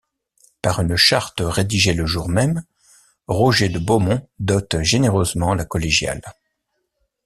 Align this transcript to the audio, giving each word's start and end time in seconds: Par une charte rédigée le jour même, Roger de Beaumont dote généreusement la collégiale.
Par 0.63 0.79
une 0.79 0.95
charte 0.95 1.41
rédigée 1.45 1.93
le 1.93 2.07
jour 2.07 2.27
même, 2.27 2.63
Roger 3.27 3.69
de 3.69 3.77
Beaumont 3.77 4.27
dote 4.39 4.81
généreusement 4.81 5.53
la 5.53 5.63
collégiale. 5.65 6.23